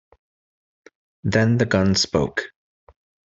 [1.23, 2.45] Then the gun spoke.